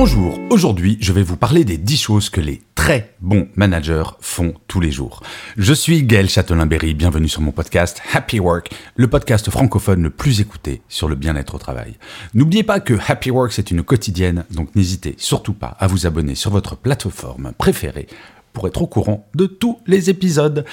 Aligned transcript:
Bonjour, 0.00 0.38
aujourd'hui 0.50 0.96
je 1.00 1.12
vais 1.12 1.24
vous 1.24 1.36
parler 1.36 1.64
des 1.64 1.76
10 1.76 1.96
choses 1.96 2.30
que 2.30 2.40
les 2.40 2.62
très 2.76 3.16
bons 3.20 3.48
managers 3.56 4.04
font 4.20 4.54
tous 4.68 4.78
les 4.78 4.92
jours. 4.92 5.24
Je 5.56 5.74
suis 5.74 6.04
Gaël 6.04 6.28
Châtelain-Berry, 6.28 6.94
bienvenue 6.94 7.28
sur 7.28 7.40
mon 7.40 7.50
podcast 7.50 8.00
Happy 8.12 8.38
Work, 8.38 8.70
le 8.94 9.08
podcast 9.08 9.50
francophone 9.50 10.04
le 10.04 10.10
plus 10.10 10.40
écouté 10.40 10.82
sur 10.88 11.08
le 11.08 11.16
bien-être 11.16 11.56
au 11.56 11.58
travail. 11.58 11.96
N'oubliez 12.32 12.62
pas 12.62 12.78
que 12.78 12.94
Happy 13.08 13.32
Work 13.32 13.50
c'est 13.50 13.72
une 13.72 13.82
quotidienne, 13.82 14.44
donc 14.52 14.72
n'hésitez 14.76 15.16
surtout 15.18 15.52
pas 15.52 15.76
à 15.80 15.88
vous 15.88 16.06
abonner 16.06 16.36
sur 16.36 16.52
votre 16.52 16.76
plateforme 16.76 17.50
préférée 17.58 18.06
pour 18.52 18.68
être 18.68 18.82
au 18.82 18.86
courant 18.86 19.26
de 19.34 19.46
tous 19.46 19.80
les 19.88 20.10
épisodes. 20.10 20.64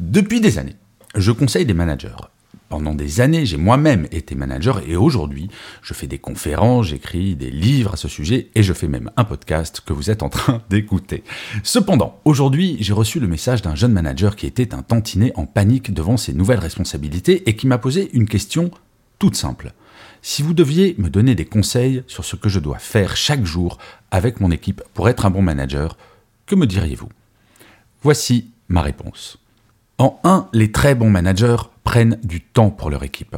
Depuis 0.00 0.40
des 0.40 0.58
années, 0.58 0.74
je 1.14 1.30
conseille 1.30 1.66
des 1.66 1.72
managers 1.72 2.08
pendant 2.72 2.94
des 2.94 3.20
années, 3.20 3.44
j'ai 3.44 3.58
moi-même 3.58 4.08
été 4.12 4.34
manager 4.34 4.80
et 4.88 4.96
aujourd'hui, 4.96 5.50
je 5.82 5.92
fais 5.92 6.06
des 6.06 6.16
conférences, 6.16 6.86
j'écris 6.86 7.36
des 7.36 7.50
livres 7.50 7.92
à 7.92 7.96
ce 7.98 8.08
sujet 8.08 8.48
et 8.54 8.62
je 8.62 8.72
fais 8.72 8.88
même 8.88 9.10
un 9.18 9.24
podcast 9.24 9.82
que 9.84 9.92
vous 9.92 10.10
êtes 10.10 10.22
en 10.22 10.30
train 10.30 10.62
d'écouter. 10.70 11.22
Cependant, 11.64 12.18
aujourd'hui, 12.24 12.78
j'ai 12.80 12.94
reçu 12.94 13.20
le 13.20 13.28
message 13.28 13.60
d'un 13.60 13.74
jeune 13.74 13.92
manager 13.92 14.36
qui 14.36 14.46
était 14.46 14.72
un 14.72 14.80
tantinet 14.80 15.34
en 15.34 15.44
panique 15.44 15.92
devant 15.92 16.16
ses 16.16 16.32
nouvelles 16.32 16.60
responsabilités 16.60 17.46
et 17.46 17.56
qui 17.56 17.66
m'a 17.66 17.76
posé 17.76 18.08
une 18.14 18.26
question 18.26 18.70
toute 19.18 19.36
simple. 19.36 19.74
Si 20.22 20.40
vous 20.40 20.54
deviez 20.54 20.94
me 20.96 21.10
donner 21.10 21.34
des 21.34 21.44
conseils 21.44 22.02
sur 22.06 22.24
ce 22.24 22.36
que 22.36 22.48
je 22.48 22.58
dois 22.58 22.78
faire 22.78 23.18
chaque 23.18 23.44
jour 23.44 23.76
avec 24.10 24.40
mon 24.40 24.50
équipe 24.50 24.82
pour 24.94 25.10
être 25.10 25.26
un 25.26 25.30
bon 25.30 25.42
manager, 25.42 25.98
que 26.46 26.54
me 26.54 26.66
diriez-vous? 26.66 27.10
Voici 28.02 28.50
ma 28.68 28.80
réponse. 28.80 29.41
En 29.98 30.18
1, 30.24 30.48
les 30.52 30.72
très 30.72 30.94
bons 30.94 31.10
managers 31.10 31.56
prennent 31.84 32.18
du 32.22 32.40
temps 32.40 32.70
pour 32.70 32.90
leur 32.90 33.02
équipe. 33.02 33.36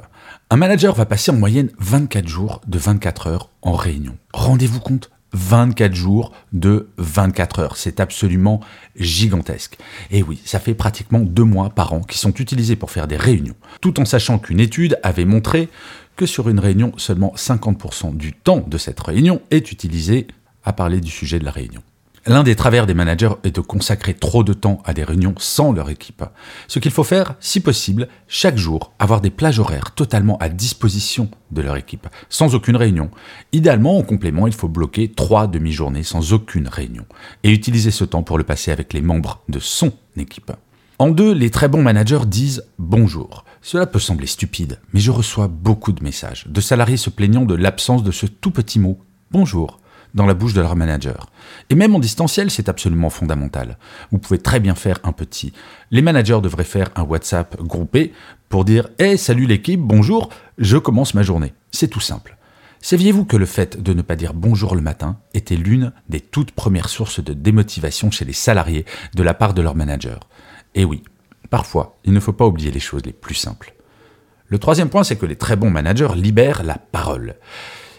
Un 0.51 0.57
manager 0.57 0.95
va 0.95 1.07
passer 1.07 1.31
en 1.31 1.37
moyenne 1.37 1.71
24 1.79 2.29
jours 2.29 2.61
de 2.67 2.79
24 2.79 3.27
heures 3.27 3.51
en 3.63 3.73
réunion. 3.73 4.17
Rendez-vous 4.33 4.81
compte 4.81 5.11
24 5.35 5.95
jours 5.95 6.33
de 6.53 6.89
24 6.97 7.59
heures. 7.59 7.77
C'est 7.77 8.01
absolument 8.01 8.61
gigantesque. 8.97 9.77
Et 10.11 10.23
oui, 10.23 10.41
ça 10.45 10.61
fait 10.61 10.75
pratiquement 10.75 11.21
deux 11.21 11.45
mois 11.45 11.71
par 11.71 11.93
an 11.93 12.01
qui 12.01 12.19
sont 12.19 12.33
utilisés 12.35 12.77
pour 12.77 12.91
faire 12.91 13.09
des 13.09 13.17
réunions, 13.17 13.57
tout 13.81 14.01
en 14.01 14.05
sachant 14.05 14.39
qu'une 14.39 14.61
étude 14.61 14.99
avait 15.03 15.25
montré 15.25 15.69
que 16.17 16.27
sur 16.27 16.49
une 16.49 16.61
réunion, 16.61 16.93
seulement 16.97 17.35
50% 17.37 18.17
du 18.17 18.33
temps 18.33 18.65
de 18.67 18.79
cette 18.79 19.01
réunion 19.01 19.43
est 19.51 19.73
utilisé 19.73 20.29
à 20.63 20.73
parler 20.73 21.01
du 21.01 21.11
sujet 21.11 21.41
de 21.41 21.45
la 21.45 21.51
réunion. 21.51 21.83
L'un 22.27 22.43
des 22.43 22.57
travers 22.57 22.87
des 22.87 22.95
managers 22.95 23.35
est 23.45 23.55
de 23.55 23.61
consacrer 23.61 24.15
trop 24.15 24.45
de 24.45 24.55
temps 24.55 24.81
à 24.87 24.95
des 24.95 25.05
réunions 25.05 25.35
sans 25.37 25.73
leur 25.73 25.91
équipe. 25.91 26.25
Ce 26.69 26.79
qu'il 26.79 26.91
faut 26.91 27.05
faire, 27.05 27.35
si 27.39 27.61
possible, 27.61 28.09
chaque 28.29 28.57
jour, 28.57 28.95
avoir 28.99 29.21
des 29.21 29.29
plages 29.29 29.59
horaires 29.59 29.91
totalement 29.91 30.39
à 30.39 30.49
disposition 30.49 31.29
de 31.51 31.61
leur 31.61 31.77
équipe, 31.77 32.09
sans 32.31 32.55
aucune 32.55 32.77
réunion. 32.77 33.11
Idéalement, 33.53 33.99
en 33.99 34.03
complément, 34.03 34.47
il 34.47 34.55
faut 34.55 34.69
bloquer 34.69 35.13
trois 35.13 35.47
demi-journées 35.47 36.03
sans 36.03 36.33
aucune 36.33 36.67
réunion, 36.67 37.05
et 37.43 37.51
utiliser 37.51 37.91
ce 37.91 38.05
temps 38.05 38.23
pour 38.23 38.39
le 38.39 38.45
passer 38.45 38.73
avec 38.73 38.95
les 38.95 39.03
membres 39.03 39.43
de 39.51 39.59
son 39.59 39.93
équipe. 40.17 40.53
En 40.99 41.11
deux, 41.11 41.35
les 41.35 41.51
très 41.51 41.69
bons 41.69 41.83
managers 41.83 42.25
disent 42.27 42.65
bonjour. 42.79 43.45
Cela 43.61 43.87
peut 43.87 43.99
sembler 43.99 44.29
stupide, 44.29 44.81
mais 44.95 45.01
je 45.01 45.11
reçois 45.11 45.49
beaucoup 45.49 45.93
de 45.93 46.03
messages 46.03 46.47
de 46.49 46.61
salariés 46.63 46.97
se 46.97 47.11
plaignant 47.11 47.45
de 47.45 47.55
l'absence 47.55 48.03
de 48.03 48.13
ce 48.13 48.25
tout 48.25 48.51
petit 48.51 48.79
mot 48.79 48.99
bonjour 49.31 49.79
dans 50.15 50.27
la 50.27 50.35
bouche 50.35 50.55
de 50.55 50.61
leur 50.61 50.77
manager. 50.77 51.29
Et 51.71 51.75
même 51.75 51.95
en 51.95 51.99
distanciel, 51.99 52.51
c'est 52.51 52.69
absolument 52.69 53.11
fondamental. 53.11 53.79
Vous 54.11 54.19
pouvez 54.19 54.39
très 54.39 54.61
bien 54.61 54.75
faire 54.75 54.99
un 55.05 55.13
petit. 55.13 55.53
Les 55.91 56.03
managers 56.03 56.41
devraient 56.43 56.65
faire 56.65 56.91
un 56.97 57.03
WhatsApp 57.03 57.61
groupé 57.63 58.13
pour 58.49 58.65
dire 58.65 58.89
Hey, 58.99 59.19
salut 59.19 59.47
l'équipe, 59.47 59.81
bonjour, 59.81 60.31
je 60.59 60.79
commence 60.79 61.15
ma 61.15 61.23
journée. 61.23 61.53
C'est 61.71 61.89
tout 61.89 62.01
simple. 62.01 62.37
Saviez-vous 62.81 63.25
que 63.25 63.39
le 63.39 63.47
fait 63.47 63.83
de 63.83 63.95
ne 63.95 64.03
pas 64.03 64.15
dire 64.15 64.35
bonjour 64.35 64.77
le 64.77 64.83
matin 64.83 65.17
était 65.33 65.57
l'une 65.57 65.93
des 66.11 66.21
toutes 66.21 66.53
premières 66.53 66.91
sources 66.91 67.25
de 67.25 67.33
démotivation 67.33 68.11
chez 68.11 68.27
les 68.27 68.35
salariés 68.35 68.85
de 69.15 69.23
la 69.23 69.33
part 69.33 69.55
de 69.55 69.63
leur 69.63 69.75
manager 69.75 70.21
Et 70.75 70.85
oui, 70.85 71.03
parfois, 71.49 71.97
il 72.05 72.13
ne 72.13 72.21
faut 72.21 72.35
pas 72.35 72.47
oublier 72.47 72.71
les 72.71 72.81
choses 72.81 73.03
les 73.07 73.15
plus 73.15 73.35
simples. 73.35 73.75
Le 74.49 74.59
troisième 74.59 74.91
point, 74.91 75.03
c'est 75.03 75.17
que 75.17 75.25
les 75.25 75.37
très 75.37 75.57
bons 75.57 75.71
managers 75.71 76.15
libèrent 76.15 76.63
la 76.63 76.77
parole. 76.77 77.37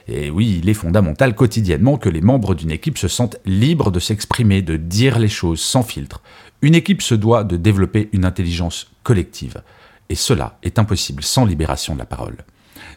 Et 0.07 0.29
oui, 0.29 0.59
il 0.61 0.69
est 0.69 0.75
fondamental 0.75 1.33
quotidiennement 1.33 1.97
que 1.97 2.09
les 2.09 2.21
membres 2.21 2.53
d'une 2.53 2.71
équipe 2.71 2.97
se 2.97 3.07
sentent 3.07 3.37
libres 3.45 3.91
de 3.91 3.99
s'exprimer, 3.99 4.61
de 4.61 4.77
dire 4.77 5.17
les 5.17 5.29
choses 5.29 5.61
sans 5.61 5.83
filtre. 5.83 6.21
Une 6.61 6.75
équipe 6.75 7.01
se 7.01 7.15
doit 7.15 7.43
de 7.43 7.57
développer 7.57 8.09
une 8.13 8.25
intelligence 8.25 8.91
collective. 9.03 9.63
Et 10.09 10.15
cela 10.15 10.59
est 10.61 10.77
impossible 10.77 11.23
sans 11.23 11.45
libération 11.45 11.95
de 11.95 11.99
la 11.99 12.05
parole. 12.05 12.37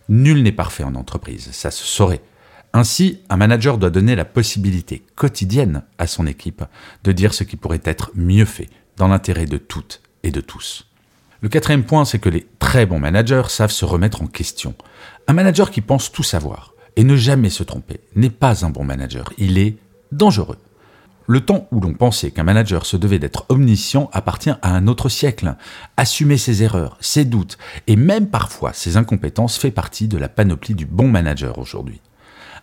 Nul 0.08 0.42
n'est 0.42 0.52
parfait 0.52 0.84
en 0.84 0.94
entreprise, 0.94 1.48
ça 1.52 1.70
se 1.70 1.84
saurait. 1.84 2.22
Ainsi, 2.74 3.20
un 3.30 3.36
manager 3.36 3.78
doit 3.78 3.90
donner 3.90 4.14
la 4.14 4.26
possibilité 4.26 5.02
quotidienne 5.16 5.84
à 5.96 6.06
son 6.06 6.26
équipe 6.26 6.62
de 7.04 7.12
dire 7.12 7.32
ce 7.32 7.44
qui 7.44 7.56
pourrait 7.56 7.80
être 7.84 8.10
mieux 8.14 8.44
fait, 8.44 8.68
dans 8.98 9.08
l'intérêt 9.08 9.46
de 9.46 9.56
toutes 9.56 10.02
et 10.22 10.30
de 10.30 10.42
tous. 10.42 10.86
Le 11.40 11.48
quatrième 11.48 11.84
point, 11.84 12.04
c'est 12.04 12.18
que 12.18 12.28
les 12.28 12.46
très 12.58 12.84
bons 12.84 12.98
managers 12.98 13.44
savent 13.48 13.70
se 13.70 13.84
remettre 13.84 14.22
en 14.22 14.26
question. 14.26 14.74
Un 15.28 15.32
manager 15.32 15.70
qui 15.70 15.80
pense 15.80 16.12
tout 16.12 16.22
savoir, 16.22 16.74
et 16.98 17.04
ne 17.04 17.14
jamais 17.14 17.48
se 17.48 17.62
tromper 17.62 18.00
n'est 18.16 18.28
pas 18.28 18.66
un 18.66 18.70
bon 18.70 18.82
manager, 18.82 19.32
il 19.38 19.56
est 19.56 19.76
dangereux. 20.10 20.58
Le 21.28 21.40
temps 21.40 21.68
où 21.70 21.80
l'on 21.80 21.94
pensait 21.94 22.32
qu'un 22.32 22.42
manager 22.42 22.86
se 22.86 22.96
devait 22.96 23.20
d'être 23.20 23.46
omniscient 23.50 24.10
appartient 24.12 24.50
à 24.50 24.74
un 24.74 24.88
autre 24.88 25.08
siècle. 25.08 25.54
Assumer 25.96 26.38
ses 26.38 26.64
erreurs, 26.64 26.96
ses 27.00 27.24
doutes 27.24 27.56
et 27.86 27.94
même 27.94 28.26
parfois 28.26 28.72
ses 28.72 28.96
incompétences 28.96 29.58
fait 29.58 29.70
partie 29.70 30.08
de 30.08 30.18
la 30.18 30.28
panoplie 30.28 30.74
du 30.74 30.86
bon 30.86 31.06
manager 31.06 31.58
aujourd'hui. 31.58 32.00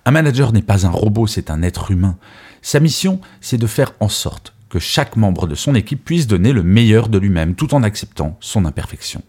Un 0.04 0.12
manager 0.12 0.52
n'est 0.52 0.62
pas 0.62 0.86
un 0.86 0.92
robot, 0.92 1.28
c'est 1.28 1.50
un 1.50 1.62
être 1.62 1.92
humain. 1.92 2.18
Sa 2.62 2.82
mission, 2.82 3.22
c'est 3.40 3.58
de 3.58 3.68
faire 3.68 3.94
en 4.02 4.10
sorte 4.10 4.54
que 4.68 4.80
chaque 4.80 5.16
membre 5.16 5.48
de 5.48 5.56
son 5.56 5.76
équipe 5.76 6.04
puisse 6.04 6.28
donner 6.28 6.52
le 6.52 6.64
meilleur 6.64 7.08
de 7.08 7.20
lui-même 7.20 7.56
tout 7.56 7.74
en 7.74 7.84
acceptant 7.84 8.36
son 8.42 8.66
imperfection. 8.66 9.24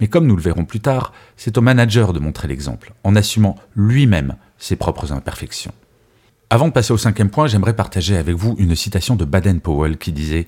Mais 0.00 0.08
comme 0.08 0.26
nous 0.26 0.36
le 0.36 0.42
verrons 0.42 0.64
plus 0.64 0.80
tard, 0.80 1.12
c'est 1.36 1.58
au 1.58 1.60
manager 1.60 2.12
de 2.12 2.18
montrer 2.18 2.48
l'exemple, 2.48 2.94
en 3.04 3.16
assumant 3.16 3.56
lui-même 3.76 4.36
ses 4.58 4.76
propres 4.76 5.12
imperfections. 5.12 5.74
Avant 6.50 6.68
de 6.68 6.72
passer 6.72 6.92
au 6.92 6.98
cinquième 6.98 7.30
point, 7.30 7.46
j'aimerais 7.46 7.76
partager 7.76 8.16
avec 8.16 8.36
vous 8.36 8.54
une 8.58 8.76
citation 8.76 9.16
de 9.16 9.24
Baden-Powell 9.24 9.98
qui 9.98 10.12
disait 10.12 10.46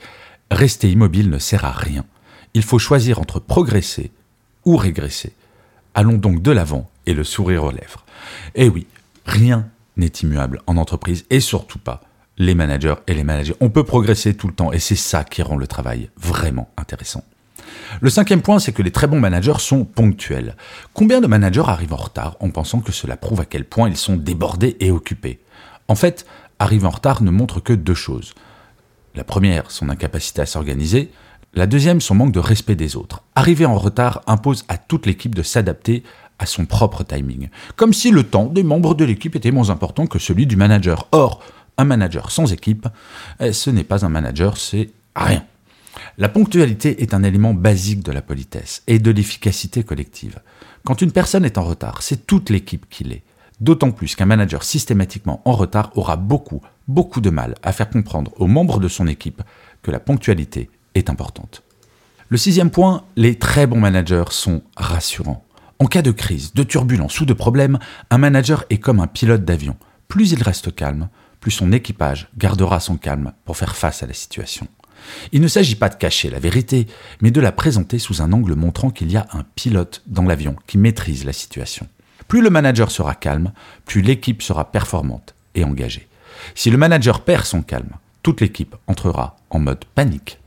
Rester 0.50 0.90
immobile 0.90 1.30
ne 1.30 1.38
sert 1.38 1.64
à 1.64 1.72
rien. 1.72 2.04
Il 2.54 2.62
faut 2.62 2.78
choisir 2.78 3.18
entre 3.18 3.40
progresser 3.40 4.12
ou 4.64 4.76
régresser. 4.76 5.32
Allons 5.94 6.18
donc 6.18 6.42
de 6.42 6.50
l'avant 6.50 6.90
et 7.06 7.14
le 7.14 7.24
sourire 7.24 7.64
aux 7.64 7.70
lèvres. 7.70 8.04
Eh 8.54 8.68
oui, 8.68 8.86
rien 9.24 9.68
n'est 9.96 10.12
immuable 10.22 10.62
en 10.66 10.76
entreprise 10.76 11.24
et 11.30 11.40
surtout 11.40 11.78
pas 11.78 12.02
les 12.38 12.54
managers 12.54 12.96
et 13.06 13.14
les 13.14 13.24
managers. 13.24 13.54
On 13.60 13.70
peut 13.70 13.84
progresser 13.84 14.34
tout 14.34 14.46
le 14.46 14.54
temps 14.54 14.72
et 14.72 14.78
c'est 14.78 14.96
ça 14.96 15.24
qui 15.24 15.42
rend 15.42 15.56
le 15.56 15.66
travail 15.66 16.10
vraiment 16.16 16.68
intéressant. 16.76 17.24
Le 18.00 18.10
cinquième 18.10 18.42
point, 18.42 18.58
c'est 18.58 18.72
que 18.72 18.82
les 18.82 18.91
très 18.91 19.06
bons 19.06 19.20
managers 19.20 19.58
sont 19.58 19.84
ponctuels. 19.84 20.56
Combien 20.94 21.20
de 21.20 21.26
managers 21.26 21.64
arrivent 21.66 21.94
en 21.94 21.97
retard 21.97 22.36
en 22.41 22.50
pensant 22.50 22.80
que 22.80 22.92
cela 22.92 23.16
prouve 23.16 23.40
à 23.40 23.44
quel 23.44 23.64
point 23.64 23.88
ils 23.88 23.96
sont 23.96 24.16
débordés 24.16 24.76
et 24.81 24.90
occupés? 24.90 25.40
En 25.88 25.94
fait, 25.94 26.26
arriver 26.58 26.87
en 26.87 26.90
retard 26.90 27.22
ne 27.22 27.31
montre 27.31 27.61
que 27.61 27.72
deux 27.72 27.94
choses. 27.94 28.34
La 29.14 29.25
première, 29.25 29.70
son 29.70 29.88
incapacité 29.88 30.43
à 30.43 30.46
s'organiser. 30.46 31.11
La 31.55 31.66
deuxième, 31.66 32.00
son 32.00 32.14
manque 32.14 32.32
de 32.32 32.38
respect 32.38 32.75
des 32.75 32.96
autres. 32.96 33.22
Arriver 33.34 33.64
en 33.64 33.78
retard 33.78 34.22
impose 34.26 34.64
à 34.69 34.76
toute 34.76 35.06
l'équipe 35.06 35.34
de 35.34 35.43
s'adapter 35.43 36.02
à 36.38 36.44
son 36.44 36.66
propre 36.66 37.02
timing. 37.02 37.49
Comme 37.76 37.94
si 37.94 38.11
le 38.11 38.25
temps 38.25 38.44
des 38.44 38.62
membres 38.62 38.94
de 38.94 39.05
l'équipe 39.05 39.37
était 39.37 39.50
moins 39.50 39.70
important 39.70 40.06
que 40.06 40.19
celui 40.19 40.46
du 40.46 40.56
manager. 40.56 41.08
Or, 41.12 41.43
un 41.78 41.84
manager 41.84 42.31
sans 42.31 42.52
équipe, 42.52 42.88
eh, 43.40 43.52
ce 43.52 43.70
n'est 43.70 43.84
pas 43.84 44.05
un 44.05 44.11
manager, 44.11 44.56
c'est 44.56 44.90
rien. 45.14 45.44
La 46.19 46.28
ponctualité 46.28 47.02
est 47.02 47.14
un 47.14 47.22
élément 47.22 47.54
basique 47.54 48.02
de 48.02 48.12
la 48.12 48.22
politesse 48.22 48.82
et 48.87 48.98
de 48.98 49.10
l'efficacité 49.10 49.82
collective. 49.82 50.40
Quand 50.84 51.02
une 51.02 51.12
personne 51.12 51.44
est 51.44 51.58
en 51.58 51.64
retard, 51.64 52.02
c'est 52.02 52.26
toute 52.26 52.50
l'équipe 52.50 52.87
qui 52.88 53.04
l'est. 53.04 53.22
D'autant 53.60 53.90
plus 53.90 54.14
qu'un 54.14 54.26
manager 54.26 54.62
systématiquement 54.62 55.40
en 55.44 55.52
retard 55.52 55.90
aura 55.96 56.16
beaucoup, 56.16 56.60
beaucoup 56.88 57.20
de 57.20 57.31
mal 57.31 57.54
à 57.62 57.72
faire 57.72 57.88
comprendre 57.88 58.32
aux 58.37 58.46
membres 58.46 58.81
de 58.81 58.88
son 58.88 59.06
équipe 59.06 59.43
que 59.82 59.90
la 59.90 60.00
ponctualité 60.00 60.70
est 60.94 61.08
importante. 61.10 61.62
Le 62.28 62.37
sixième 62.37 62.70
point, 62.70 63.04
les 63.16 63.38
très 63.38 63.66
bons 63.66 63.81
managers 63.81 64.25
sont 64.31 64.62
rassurants. 64.76 65.44
En 65.78 65.87
cas 65.87 66.02
de 66.02 66.10
crise, 66.10 66.54
de 66.54 66.62
turbulence 66.62 67.20
ou 67.20 67.26
de 67.26 67.32
problème, 67.32 67.78
un 68.10 68.19
manager 68.19 68.64
est 68.70 68.78
comme 68.78 69.00
un 69.00 69.06
pilote 69.06 69.44
d'avion. 69.44 69.76
Plus 70.08 70.32
il 70.32 70.42
reste 70.42 70.75
calme, 70.75 71.08
plus 71.40 71.50
son 71.50 71.72
équipage 71.72 72.28
gardera 72.37 72.81
son 72.81 72.96
calme 72.96 73.32
pour 73.44 73.56
faire 73.56 73.76
face 73.76 74.02
à 74.02 74.06
la 74.06 74.14
situation. 74.14 74.66
Il 75.32 75.40
ne 75.40 75.48
s'agit 75.48 75.75
pas 75.75 75.88
de 75.88 75.94
cacher 75.94 76.31
la 76.31 76.38
vérité, 76.38 76.87
mais 77.20 77.31
de 77.31 77.40
la 77.40 77.52
présenter 77.52 77.98
sous 77.98 78.22
un 78.22 78.32
angle 78.32 78.54
montrant 78.54 78.90
qu'il 78.90 79.10
y 79.10 79.16
a 79.16 79.26
un 79.32 79.44
pilote 79.54 80.02
dans 80.06 80.25
l'avion 80.25 80.56
qui 80.66 80.78
maîtrise 80.78 81.25
la 81.25 81.32
situation. 81.32 81.87
Plus 82.28 82.43
le 82.43 82.50
manager 82.50 82.90
sera 82.90 83.14
calme, 83.14 83.52
plus 83.84 84.02
l'équipe 84.02 84.43
sera 84.43 84.70
performante 84.70 85.34
et 85.54 85.64
engagée. 85.64 86.08
Si 86.54 86.70
le 86.70 86.76
manager 86.76 87.20
perd 87.22 87.44
son 87.44 87.62
calme, 87.62 87.93
toute 88.22 88.40
l'équipe 88.40 88.75
entrera 88.87 89.37
en 89.50 89.60
mode 89.60 89.84
panique. 89.94 90.38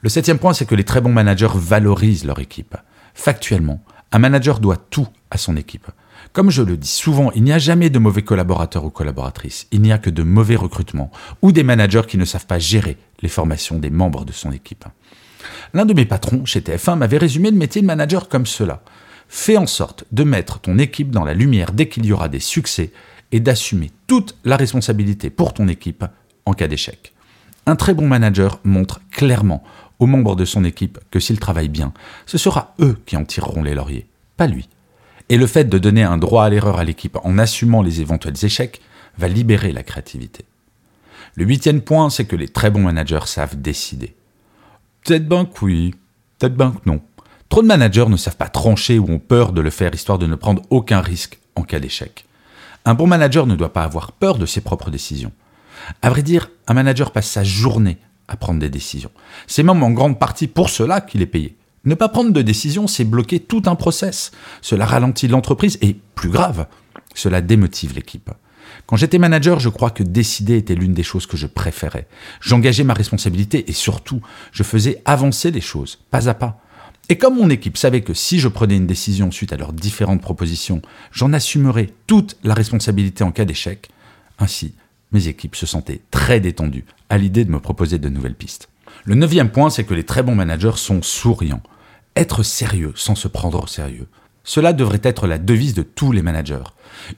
Le 0.00 0.08
septième 0.08 0.38
point, 0.38 0.52
c'est 0.52 0.66
que 0.66 0.74
les 0.74 0.84
très 0.84 1.00
bons 1.00 1.12
managers 1.12 1.48
valorisent 1.54 2.24
leur 2.24 2.38
équipe. 2.38 2.76
Factuellement, 3.14 3.82
un 4.12 4.18
manager 4.18 4.60
doit 4.60 4.76
tout 4.76 5.08
à 5.30 5.38
son 5.38 5.56
équipe. 5.56 5.88
Comme 6.32 6.50
je 6.50 6.62
le 6.62 6.76
dis 6.76 6.88
souvent, 6.88 7.30
il 7.32 7.42
n'y 7.44 7.52
a 7.52 7.58
jamais 7.58 7.90
de 7.90 7.98
mauvais 7.98 8.22
collaborateurs 8.22 8.84
ou 8.84 8.90
collaboratrices, 8.90 9.66
il 9.72 9.80
n'y 9.82 9.92
a 9.92 9.98
que 9.98 10.10
de 10.10 10.22
mauvais 10.22 10.56
recrutements 10.56 11.10
ou 11.42 11.52
des 11.52 11.62
managers 11.62 12.02
qui 12.06 12.18
ne 12.18 12.24
savent 12.24 12.46
pas 12.46 12.58
gérer 12.58 12.96
les 13.22 13.28
formations 13.28 13.78
des 13.78 13.90
membres 13.90 14.24
de 14.24 14.32
son 14.32 14.52
équipe. 14.52 14.84
L'un 15.74 15.84
de 15.84 15.94
mes 15.94 16.04
patrons 16.04 16.44
chez 16.44 16.60
TF1 16.60 16.96
m'avait 16.96 17.18
résumé 17.18 17.50
le 17.50 17.56
métier 17.56 17.82
de 17.82 17.86
manager 17.86 18.28
comme 18.28 18.46
cela. 18.46 18.82
Fais 19.28 19.56
en 19.56 19.66
sorte 19.66 20.04
de 20.12 20.24
mettre 20.24 20.60
ton 20.60 20.78
équipe 20.78 21.10
dans 21.10 21.24
la 21.24 21.34
lumière 21.34 21.72
dès 21.72 21.88
qu'il 21.88 22.06
y 22.06 22.12
aura 22.12 22.28
des 22.28 22.40
succès 22.40 22.92
et 23.32 23.40
d'assumer 23.40 23.90
toute 24.06 24.36
la 24.44 24.56
responsabilité 24.56 25.30
pour 25.30 25.52
ton 25.52 25.68
équipe 25.68 26.04
en 26.44 26.52
cas 26.52 26.68
d'échec. 26.68 27.12
Un 27.66 27.74
très 27.74 27.94
bon 27.94 28.06
manager 28.06 28.60
montre 28.62 29.00
clairement 29.10 29.64
aux 29.98 30.06
membres 30.06 30.36
de 30.36 30.44
son 30.44 30.64
équipe 30.64 30.98
que 31.10 31.18
s'ils 31.18 31.40
travaillent 31.40 31.68
bien, 31.68 31.92
ce 32.26 32.38
sera 32.38 32.74
eux 32.80 32.98
qui 33.06 33.16
en 33.16 33.24
tireront 33.24 33.62
les 33.62 33.74
lauriers, 33.74 34.06
pas 34.36 34.46
lui. 34.46 34.68
Et 35.28 35.38
le 35.38 35.46
fait 35.46 35.64
de 35.64 35.78
donner 35.78 36.04
un 36.04 36.18
droit 36.18 36.44
à 36.44 36.50
l'erreur 36.50 36.78
à 36.78 36.84
l'équipe 36.84 37.18
en 37.24 37.38
assumant 37.38 37.82
les 37.82 38.00
éventuels 38.00 38.44
échecs 38.44 38.80
va 39.18 39.26
libérer 39.26 39.72
la 39.72 39.82
créativité. 39.82 40.44
Le 41.36 41.44
huitième 41.44 41.82
point, 41.82 42.08
c'est 42.08 42.24
que 42.24 42.34
les 42.34 42.48
très 42.48 42.70
bons 42.70 42.82
managers 42.82 43.26
savent 43.26 43.60
décider. 43.60 44.16
Peut-être 45.04 45.28
bien 45.28 45.44
que 45.44 45.64
oui, 45.64 45.94
peut-être 46.38 46.56
bien 46.56 46.70
que 46.70 46.88
non. 46.88 47.02
Trop 47.50 47.60
de 47.60 47.66
managers 47.66 48.06
ne 48.08 48.16
savent 48.16 48.38
pas 48.38 48.48
trancher 48.48 48.98
ou 48.98 49.10
ont 49.10 49.18
peur 49.18 49.52
de 49.52 49.60
le 49.60 49.68
faire 49.68 49.94
histoire 49.94 50.18
de 50.18 50.26
ne 50.26 50.34
prendre 50.34 50.62
aucun 50.70 51.00
risque 51.02 51.38
en 51.54 51.62
cas 51.62 51.78
d'échec. 51.78 52.24
Un 52.86 52.94
bon 52.94 53.06
manager 53.06 53.46
ne 53.46 53.54
doit 53.54 53.72
pas 53.72 53.84
avoir 53.84 54.12
peur 54.12 54.38
de 54.38 54.46
ses 54.46 54.62
propres 54.62 54.90
décisions. 54.90 55.32
À 56.00 56.08
vrai 56.08 56.22
dire, 56.22 56.50
un 56.68 56.74
manager 56.74 57.10
passe 57.10 57.28
sa 57.28 57.44
journée 57.44 57.98
à 58.28 58.36
prendre 58.36 58.58
des 58.58 58.70
décisions. 58.70 59.10
C'est 59.46 59.62
même 59.62 59.82
en 59.82 59.90
grande 59.90 60.18
partie 60.18 60.46
pour 60.46 60.70
cela 60.70 61.02
qu'il 61.02 61.20
est 61.20 61.26
payé. 61.26 61.56
Ne 61.84 61.94
pas 61.94 62.08
prendre 62.08 62.32
de 62.32 62.42
décision, 62.42 62.86
c'est 62.86 63.04
bloquer 63.04 63.40
tout 63.40 63.62
un 63.66 63.74
process. 63.74 64.32
Cela 64.62 64.86
ralentit 64.86 65.28
l'entreprise 65.28 65.78
et, 65.82 65.96
plus 66.14 66.30
grave, 66.30 66.66
cela 67.14 67.42
démotive 67.42 67.94
l'équipe. 67.94 68.30
Quand 68.86 68.96
j'étais 68.96 69.18
manager, 69.18 69.60
je 69.60 69.68
crois 69.68 69.90
que 69.90 70.02
décider 70.02 70.56
était 70.56 70.74
l'une 70.74 70.94
des 70.94 71.02
choses 71.02 71.26
que 71.26 71.36
je 71.36 71.46
préférais. 71.46 72.06
J'engageais 72.40 72.84
ma 72.84 72.94
responsabilité 72.94 73.68
et 73.68 73.72
surtout, 73.72 74.20
je 74.52 74.62
faisais 74.62 75.02
avancer 75.04 75.50
les 75.50 75.60
choses, 75.60 75.98
pas 76.10 76.28
à 76.28 76.34
pas. 76.34 76.60
Et 77.08 77.18
comme 77.18 77.36
mon 77.36 77.50
équipe 77.50 77.76
savait 77.76 78.00
que 78.00 78.14
si 78.14 78.40
je 78.40 78.48
prenais 78.48 78.76
une 78.76 78.86
décision 78.86 79.30
suite 79.30 79.52
à 79.52 79.56
leurs 79.56 79.72
différentes 79.72 80.22
propositions, 80.22 80.82
j'en 81.12 81.32
assumerais 81.32 81.90
toute 82.06 82.36
la 82.42 82.54
responsabilité 82.54 83.22
en 83.22 83.30
cas 83.30 83.44
d'échec, 83.44 83.90
ainsi, 84.38 84.74
mes 85.12 85.28
équipes 85.28 85.56
se 85.56 85.66
sentaient 85.66 86.02
très 86.10 86.40
détendues 86.40 86.84
à 87.08 87.16
l'idée 87.16 87.44
de 87.44 87.50
me 87.50 87.60
proposer 87.60 87.98
de 87.98 88.08
nouvelles 88.08 88.34
pistes. 88.34 88.68
Le 89.04 89.14
neuvième 89.14 89.50
point, 89.50 89.70
c'est 89.70 89.84
que 89.84 89.94
les 89.94 90.04
très 90.04 90.22
bons 90.22 90.34
managers 90.34 90.76
sont 90.76 91.02
souriants. 91.02 91.62
Être 92.16 92.42
sérieux 92.42 92.92
sans 92.96 93.14
se 93.14 93.28
prendre 93.28 93.62
au 93.62 93.66
sérieux. 93.66 94.08
Cela 94.46 94.72
devrait 94.72 95.00
être 95.02 95.26
la 95.26 95.38
devise 95.38 95.74
de 95.74 95.82
tous 95.82 96.12
les 96.12 96.22
managers. 96.22 96.62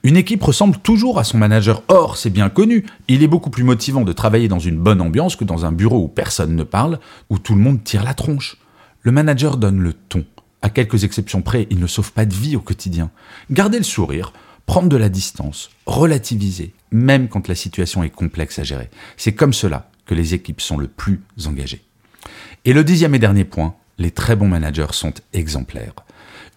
Une 0.02 0.16
équipe 0.16 0.42
ressemble 0.42 0.78
toujours 0.78 1.18
à 1.18 1.24
son 1.24 1.36
manager. 1.36 1.82
Or, 1.88 2.16
c'est 2.16 2.30
bien 2.30 2.48
connu, 2.48 2.86
il 3.06 3.22
est 3.22 3.28
beaucoup 3.28 3.50
plus 3.50 3.64
motivant 3.64 4.00
de 4.00 4.12
travailler 4.12 4.48
dans 4.48 4.58
une 4.58 4.78
bonne 4.78 5.02
ambiance 5.02 5.36
que 5.36 5.44
dans 5.44 5.66
un 5.66 5.70
bureau 5.70 6.02
où 6.02 6.08
personne 6.08 6.56
ne 6.56 6.64
parle, 6.64 6.98
où 7.28 7.38
tout 7.38 7.54
le 7.54 7.60
monde 7.60 7.84
tire 7.84 8.02
la 8.02 8.14
tronche. 8.14 8.56
Le 9.02 9.12
manager 9.12 9.58
donne 9.58 9.78
le 9.78 9.92
ton. 9.92 10.24
À 10.62 10.70
quelques 10.70 11.04
exceptions 11.04 11.42
près, 11.42 11.66
il 11.70 11.78
ne 11.78 11.86
sauve 11.86 12.12
pas 12.12 12.24
de 12.24 12.34
vie 12.34 12.56
au 12.56 12.60
quotidien. 12.60 13.10
Gardez 13.50 13.78
le 13.78 13.84
sourire, 13.84 14.32
prendre 14.64 14.88
de 14.88 14.96
la 14.96 15.10
distance, 15.10 15.68
relativiser, 15.84 16.72
même 16.90 17.28
quand 17.28 17.46
la 17.46 17.54
situation 17.54 18.02
est 18.02 18.10
complexe 18.10 18.58
à 18.58 18.64
gérer. 18.64 18.88
C'est 19.18 19.34
comme 19.34 19.52
cela 19.52 19.90
que 20.06 20.14
les 20.14 20.32
équipes 20.32 20.62
sont 20.62 20.78
le 20.78 20.88
plus 20.88 21.20
engagées. 21.46 21.82
Et 22.64 22.72
le 22.72 22.84
dixième 22.84 23.14
et 23.14 23.18
dernier 23.18 23.44
point, 23.44 23.74
les 23.98 24.10
très 24.10 24.36
bons 24.36 24.48
managers 24.48 24.92
sont 24.92 25.12
exemplaires. 25.32 25.94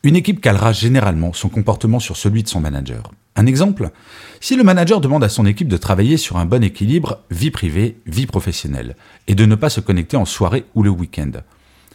Une 0.04 0.16
équipe 0.16 0.42
calera 0.42 0.72
généralement 0.72 1.34
son 1.34 1.50
comportement 1.50 2.00
sur 2.00 2.18
celui 2.18 2.44
de 2.44 2.48
son 2.48 2.60
manager. 2.60 3.12
Un 3.36 3.46
exemple 3.46 3.92
Si 4.40 4.56
le 4.56 4.64
manager 4.64 5.00
demande 5.00 5.24
à 5.24 5.30
son 5.30 5.46
équipe 5.46 5.68
de 5.68 5.78
travailler 5.78 6.18
sur 6.18 6.38
un 6.38 6.46
bon 6.46 6.64
équilibre 6.64 7.20
vie 7.30 7.52
privée, 7.52 7.98
vie 8.06 8.26
professionnelle, 8.26 8.96
et 9.28 9.36
de 9.36 9.46
ne 9.46 9.56
pas 9.56 9.70
se 9.70 9.80
connecter 9.80 10.18
en 10.18 10.26
soirée 10.26 10.66
ou 10.76 10.84
le 10.84 10.90
week-end, 10.90 11.32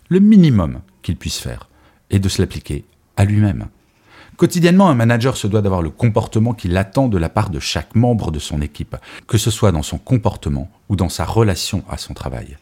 le 0.08 0.20
minimum 0.20 0.80
qu'il 1.02 1.16
puisse 1.16 1.38
faire 1.38 1.68
est 2.10 2.18
de 2.18 2.28
se 2.28 2.40
l'appliquer 2.40 2.84
à 3.16 3.24
lui-même. 3.24 3.66
Quotidiennement, 4.36 4.88
un 4.88 4.94
manager 4.94 5.36
se 5.36 5.46
doit 5.46 5.62
d'avoir 5.62 5.82
le 5.82 5.90
comportement 5.90 6.52
qu'il 6.52 6.76
attend 6.76 7.08
de 7.08 7.18
la 7.18 7.30
part 7.30 7.50
de 7.50 7.58
chaque 7.58 7.94
membre 7.94 8.30
de 8.30 8.38
son 8.38 8.60
équipe, 8.60 8.96
que 9.26 9.38
ce 9.38 9.50
soit 9.50 9.72
dans 9.72 9.82
son 9.82 9.98
comportement 9.98 10.70
ou 10.88 10.96
dans 10.96 11.08
sa 11.08 11.24
relation 11.24 11.82
à 11.88 11.96
son 11.96 12.12
travail. 12.12 12.56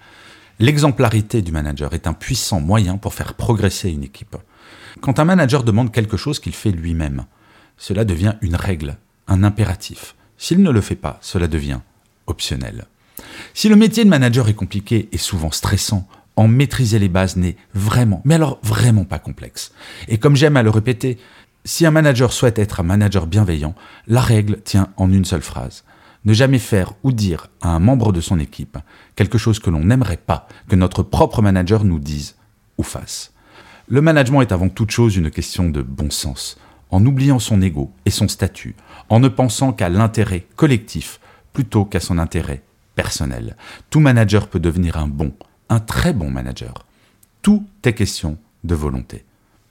L'exemplarité 0.61 1.43
du 1.43 1.51
manager 1.51 1.95
est 1.95 2.07
un 2.07 2.13
puissant 2.13 2.61
moyen 2.61 2.97
pour 2.97 3.15
faire 3.15 3.35
progresser 3.35 3.91
une 3.91 4.05
équipe. 4.05 4.37
Quand 5.01 5.19
un 5.19 5.25
manager 5.25 5.65
demande 5.65 5.91
quelque 5.91 6.17
chose 6.17 6.39
qu'il 6.39 6.55
fait 6.55 6.71
lui-même, 6.71 7.25
cela 7.77 8.05
devient 8.05 8.35
une 8.41 8.55
règle, 8.55 8.97
un 9.27 9.43
impératif. 9.43 10.15
S'il 10.39 10.63
ne 10.63 10.71
le 10.71 10.81
fait 10.81 10.95
pas, 10.95 11.19
cela 11.21 11.49
devient 11.49 11.81
optionnel. 12.27 12.87
Si 13.53 13.69
le 13.69 13.77
métier 13.77 14.05
de 14.05 14.09
manager 14.09 14.49
est 14.49 14.55
compliqué 14.55 15.09
et 15.11 15.19
souvent 15.19 15.51
stressant, 15.51 16.07
en 16.37 16.49
maîtriser 16.49 16.99
les 16.99 17.09
bases 17.09 17.37
n'est 17.37 17.57
vraiment, 17.75 18.23
mais 18.25 18.35
alors 18.35 18.59
vraiment 18.63 19.05
pas 19.05 19.19
complexe. 19.19 19.73
Et 20.09 20.19
comme 20.19 20.37
j'aime 20.37 20.57
à 20.57 20.63
le 20.63 20.71
répéter, 20.71 21.19
si 21.65 21.87
un 21.87 21.91
manager 21.91 22.33
souhaite 22.33 22.59
être 22.59 22.81
un 22.81 22.85
manager 22.85 23.27
bienveillant, 23.27 23.75
la 24.07 24.21
règle 24.21 24.61
tient 24.63 24.89
en 24.97 25.13
une 25.13 25.25
seule 25.25 25.43
phrase. 25.43 25.85
Ne 26.25 26.33
jamais 26.33 26.59
faire 26.59 26.95
ou 27.03 27.13
dire 27.13 27.49
à 27.61 27.69
un 27.69 27.79
membre 27.79 28.13
de 28.13 28.21
son 28.21 28.39
équipe 28.39 28.79
quelque 29.15 29.39
chose 29.39 29.59
que 29.59 29.71
l'on 29.71 29.85
n'aimerait 29.85 30.17
pas 30.17 30.49
que 30.69 30.77
notre 30.77 31.03
propre 31.03 31.43
manager 31.43 31.85
nous 31.85 31.99
dise 31.99 32.37
ou 32.79 32.83
fasse. 32.83 33.33
Le 33.89 34.01
management 34.01 34.41
est 34.41 34.53
avant 34.53 34.71
toute 34.71 34.91
chose 34.91 35.17
une 35.17 35.31
question 35.31 35.69
de 35.69 35.83
bon 35.83 36.11
sens, 36.11 36.59
en 36.91 37.05
oubliant 37.05 37.39
son 37.39 37.61
ego 37.61 37.93
et 38.07 38.11
son 38.11 38.29
statut, 38.29 38.75
en 39.11 39.21
ne 39.21 39.29
pensant 39.29 39.73
qu'à 39.73 39.91
l'intérêt 39.91 40.47
collectif 40.57 41.21
plutôt 41.53 41.85
qu'à 41.85 42.01
son 42.01 42.19
intérêt 42.19 42.63
personnel. 42.95 43.57
Tout 43.91 44.01
manager 44.01 44.49
peut 44.49 44.61
devenir 44.61 44.97
un 44.97 45.09
bon, 45.09 45.35
un 45.69 45.81
très 45.81 46.15
bon 46.15 46.31
manager. 46.31 46.87
Tout 47.43 47.67
est 47.85 47.93
question 47.93 48.39
de 48.65 48.75
volonté. 48.75 49.25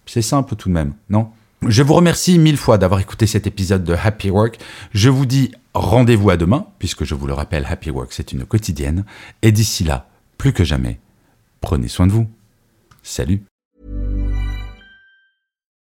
C'est 0.05 0.21
simple 0.21 0.55
tout 0.55 0.69
de 0.69 0.73
même, 0.73 0.93
non? 1.09 1.29
Je 1.65 1.81
vous 1.81 1.93
remercie 1.93 2.37
mille 2.37 2.57
fois 2.57 2.77
d'avoir 2.77 2.99
écouté 2.99 3.25
cet 3.25 3.47
épisode 3.47 3.83
de 3.85 3.93
Happy 3.93 4.29
Work. 4.29 4.59
Je 4.93 5.09
vous 5.09 5.25
dis 5.25 5.53
rendez-vous 5.73 6.29
à 6.29 6.37
demain, 6.37 6.67
puisque 6.79 7.03
je 7.03 7.15
vous 7.15 7.27
le 7.27 7.33
rappelle, 7.33 7.65
Happy 7.69 7.89
Work, 7.89 8.13
c'est 8.13 8.31
une 8.31 8.45
quotidienne. 8.45 9.05
Et 9.41 9.51
d'ici 9.51 9.83
là, 9.83 10.07
plus 10.37 10.53
que 10.53 10.63
jamais, 10.63 10.99
prenez 11.61 11.87
soin 11.87 12.07
de 12.07 12.11
vous. 12.11 12.27
Salut 13.01 13.43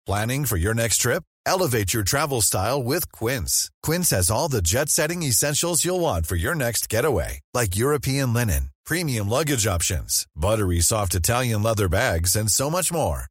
Planning 0.05 0.45
for 0.45 0.57
your 0.57 0.73
next 0.73 0.97
trip? 0.97 1.23
Elevate 1.45 1.93
your 1.93 2.03
travel 2.03 2.41
style 2.41 2.83
with 2.83 3.11
Quince. 3.11 3.69
Quince 3.83 4.11
has 4.11 4.29
all 4.29 4.47
the 4.49 4.61
jet-setting 4.61 5.23
essentials 5.23 5.83
you'll 5.85 5.99
want 5.99 6.25
for 6.25 6.35
your 6.35 6.55
next 6.55 6.89
getaway, 6.89 7.39
like 7.53 7.75
European 7.75 8.33
linen 8.33 8.71
premium 8.85 9.29
luggage 9.29 9.65
options, 9.65 10.25
buttery 10.35 10.81
soft 10.81 11.15
Italian 11.15 11.63
leather 11.63 11.87
bags, 11.87 12.35
and 12.35 12.49
so 12.49 12.69
much 12.69 12.91
more. 12.91 13.30